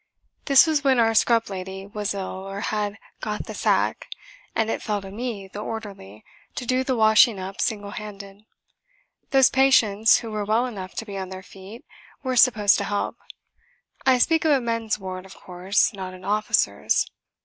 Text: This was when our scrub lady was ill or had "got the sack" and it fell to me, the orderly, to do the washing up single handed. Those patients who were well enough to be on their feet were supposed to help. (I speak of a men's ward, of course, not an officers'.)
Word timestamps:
This 0.45 0.65
was 0.65 0.83
when 0.83 0.99
our 0.99 1.13
scrub 1.13 1.47
lady 1.47 1.85
was 1.85 2.15
ill 2.15 2.21
or 2.49 2.59
had 2.61 2.97
"got 3.19 3.45
the 3.45 3.53
sack" 3.53 4.07
and 4.55 4.71
it 4.71 4.81
fell 4.81 4.99
to 4.99 5.11
me, 5.11 5.47
the 5.47 5.59
orderly, 5.59 6.25
to 6.55 6.65
do 6.65 6.83
the 6.83 6.95
washing 6.95 7.37
up 7.39 7.61
single 7.61 7.91
handed. 7.91 8.43
Those 9.29 9.51
patients 9.51 10.17
who 10.21 10.31
were 10.31 10.43
well 10.43 10.65
enough 10.65 10.95
to 10.95 11.05
be 11.05 11.19
on 11.19 11.29
their 11.29 11.43
feet 11.43 11.85
were 12.23 12.35
supposed 12.35 12.79
to 12.79 12.85
help. 12.85 13.15
(I 14.03 14.17
speak 14.17 14.43
of 14.43 14.53
a 14.53 14.59
men's 14.59 14.97
ward, 14.97 15.23
of 15.23 15.35
course, 15.35 15.93
not 15.93 16.15
an 16.15 16.25
officers'.) 16.25 17.05